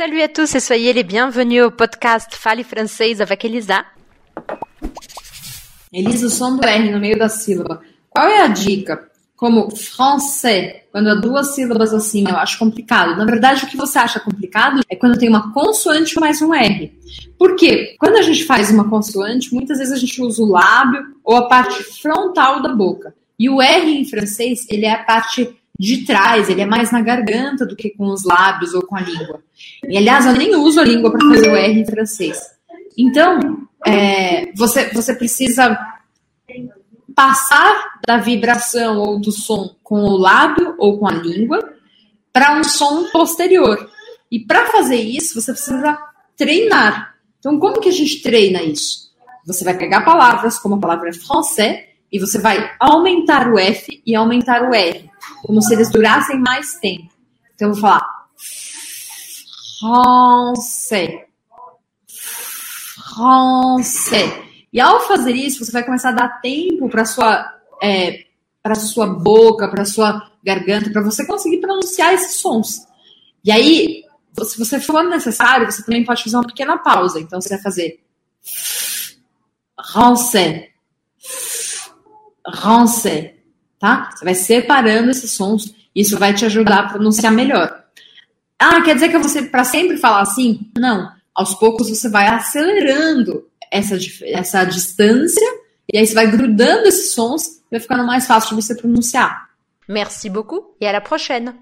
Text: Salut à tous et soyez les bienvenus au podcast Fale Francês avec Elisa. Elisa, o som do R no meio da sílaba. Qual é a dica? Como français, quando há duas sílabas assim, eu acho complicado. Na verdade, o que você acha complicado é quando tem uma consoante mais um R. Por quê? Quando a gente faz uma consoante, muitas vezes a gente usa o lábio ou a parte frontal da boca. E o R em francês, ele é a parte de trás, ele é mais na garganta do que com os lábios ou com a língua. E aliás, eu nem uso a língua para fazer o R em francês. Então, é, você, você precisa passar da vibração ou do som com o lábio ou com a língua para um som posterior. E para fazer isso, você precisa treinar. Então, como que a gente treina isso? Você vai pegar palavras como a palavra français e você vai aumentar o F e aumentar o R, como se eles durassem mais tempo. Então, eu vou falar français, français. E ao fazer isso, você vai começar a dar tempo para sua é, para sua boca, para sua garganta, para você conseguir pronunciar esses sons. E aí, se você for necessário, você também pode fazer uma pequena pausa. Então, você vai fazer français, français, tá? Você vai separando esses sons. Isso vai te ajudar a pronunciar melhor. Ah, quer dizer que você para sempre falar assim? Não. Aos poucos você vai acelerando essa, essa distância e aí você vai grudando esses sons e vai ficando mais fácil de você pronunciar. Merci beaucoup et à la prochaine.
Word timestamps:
Salut 0.00 0.22
à 0.22 0.28
tous 0.28 0.54
et 0.54 0.60
soyez 0.60 0.94
les 0.94 1.04
bienvenus 1.04 1.62
au 1.62 1.70
podcast 1.70 2.34
Fale 2.34 2.64
Francês 2.64 3.20
avec 3.20 3.44
Elisa. 3.44 3.84
Elisa, 5.92 6.26
o 6.26 6.30
som 6.30 6.56
do 6.56 6.66
R 6.66 6.90
no 6.90 6.98
meio 6.98 7.18
da 7.18 7.28
sílaba. 7.28 7.82
Qual 8.08 8.26
é 8.26 8.40
a 8.40 8.46
dica? 8.46 9.10
Como 9.36 9.68
français, 9.76 10.84
quando 10.90 11.08
há 11.08 11.14
duas 11.16 11.54
sílabas 11.54 11.92
assim, 11.92 12.24
eu 12.26 12.34
acho 12.38 12.58
complicado. 12.58 13.14
Na 13.14 13.26
verdade, 13.26 13.66
o 13.66 13.68
que 13.68 13.76
você 13.76 13.98
acha 13.98 14.18
complicado 14.18 14.80
é 14.88 14.96
quando 14.96 15.18
tem 15.18 15.28
uma 15.28 15.52
consoante 15.52 16.18
mais 16.18 16.40
um 16.40 16.54
R. 16.54 16.98
Por 17.38 17.54
quê? 17.54 17.94
Quando 17.98 18.16
a 18.16 18.22
gente 18.22 18.46
faz 18.46 18.70
uma 18.70 18.88
consoante, 18.88 19.52
muitas 19.54 19.76
vezes 19.76 19.92
a 19.92 19.98
gente 19.98 20.22
usa 20.22 20.40
o 20.40 20.48
lábio 20.48 21.14
ou 21.22 21.36
a 21.36 21.46
parte 21.46 21.82
frontal 22.00 22.62
da 22.62 22.74
boca. 22.74 23.14
E 23.38 23.50
o 23.50 23.60
R 23.60 24.00
em 24.00 24.06
francês, 24.06 24.66
ele 24.70 24.86
é 24.86 24.94
a 24.94 25.04
parte 25.04 25.59
de 25.80 26.04
trás, 26.04 26.50
ele 26.50 26.60
é 26.60 26.66
mais 26.66 26.92
na 26.92 27.00
garganta 27.00 27.64
do 27.64 27.74
que 27.74 27.88
com 27.88 28.08
os 28.08 28.22
lábios 28.22 28.74
ou 28.74 28.82
com 28.82 28.96
a 28.96 29.00
língua. 29.00 29.42
E 29.88 29.96
aliás, 29.96 30.26
eu 30.26 30.34
nem 30.34 30.54
uso 30.54 30.78
a 30.78 30.84
língua 30.84 31.10
para 31.10 31.26
fazer 31.26 31.48
o 31.48 31.56
R 31.56 31.80
em 31.80 31.86
francês. 31.86 32.38
Então, 32.98 33.66
é, 33.86 34.52
você, 34.54 34.90
você 34.90 35.14
precisa 35.14 35.78
passar 37.16 37.98
da 38.06 38.18
vibração 38.18 38.98
ou 38.98 39.18
do 39.18 39.32
som 39.32 39.74
com 39.82 40.00
o 40.00 40.18
lábio 40.18 40.74
ou 40.76 40.98
com 40.98 41.08
a 41.08 41.12
língua 41.12 41.58
para 42.30 42.58
um 42.58 42.62
som 42.62 43.10
posterior. 43.10 43.90
E 44.30 44.38
para 44.38 44.66
fazer 44.66 45.00
isso, 45.00 45.40
você 45.40 45.50
precisa 45.50 45.98
treinar. 46.36 47.14
Então, 47.38 47.58
como 47.58 47.80
que 47.80 47.88
a 47.88 47.92
gente 47.92 48.20
treina 48.20 48.62
isso? 48.62 49.10
Você 49.46 49.64
vai 49.64 49.78
pegar 49.78 50.02
palavras 50.02 50.58
como 50.58 50.74
a 50.74 50.78
palavra 50.78 51.10
français 51.14 51.89
e 52.12 52.18
você 52.18 52.38
vai 52.38 52.72
aumentar 52.78 53.52
o 53.52 53.58
F 53.58 54.02
e 54.04 54.14
aumentar 54.14 54.68
o 54.68 54.74
R, 54.74 55.10
como 55.42 55.62
se 55.62 55.74
eles 55.74 55.90
durassem 55.90 56.38
mais 56.38 56.74
tempo. 56.74 57.08
Então, 57.54 57.68
eu 57.68 57.74
vou 57.74 57.82
falar 57.82 58.20
français, 59.80 61.20
français. 63.14 64.50
E 64.72 64.80
ao 64.80 65.00
fazer 65.06 65.32
isso, 65.32 65.64
você 65.64 65.72
vai 65.72 65.84
começar 65.84 66.10
a 66.10 66.12
dar 66.12 66.40
tempo 66.40 66.88
para 66.88 67.04
sua 67.04 67.58
é, 67.82 68.26
para 68.62 68.74
sua 68.74 69.06
boca, 69.06 69.68
para 69.68 69.84
sua 69.84 70.30
garganta, 70.44 70.90
para 70.90 71.02
você 71.02 71.26
conseguir 71.26 71.58
pronunciar 71.58 72.12
esses 72.12 72.36
sons. 72.40 72.86
E 73.42 73.50
aí, 73.50 74.04
se 74.42 74.58
você 74.58 74.78
for 74.78 75.02
necessário, 75.04 75.70
você 75.70 75.82
também 75.82 76.04
pode 76.04 76.22
fazer 76.22 76.36
uma 76.36 76.46
pequena 76.46 76.76
pausa. 76.78 77.18
Então, 77.18 77.40
você 77.40 77.50
vai 77.50 77.62
fazer 77.62 78.00
français, 79.92 80.68
français, 82.56 83.32
tá? 83.78 84.10
Você 84.14 84.24
vai 84.24 84.34
separando 84.34 85.10
esses 85.10 85.32
sons. 85.32 85.74
Isso 85.94 86.18
vai 86.18 86.34
te 86.34 86.44
ajudar 86.44 86.80
a 86.80 86.88
pronunciar 86.88 87.32
melhor. 87.32 87.84
Ah, 88.58 88.82
quer 88.82 88.94
dizer 88.94 89.08
que 89.08 89.18
você 89.18 89.42
para 89.42 89.64
sempre 89.64 89.96
falar 89.96 90.20
assim? 90.20 90.70
Não. 90.78 91.10
Aos 91.34 91.54
poucos 91.54 91.88
você 91.88 92.08
vai 92.08 92.28
acelerando 92.28 93.46
essa, 93.70 93.96
essa 94.24 94.64
distância 94.64 95.46
e 95.92 95.98
aí 95.98 96.06
você 96.06 96.14
vai 96.14 96.30
grudando 96.30 96.86
esses 96.86 97.12
sons 97.12 97.46
e 97.46 97.70
vai 97.70 97.80
ficando 97.80 98.04
mais 98.04 98.26
fácil 98.26 98.56
de 98.56 98.62
você 98.62 98.74
pronunciar. 98.74 99.48
Merci 99.88 100.28
beaucoup 100.28 100.76
et 100.80 100.86
à 100.86 100.92
la 100.92 101.00
prochaine. 101.00 101.52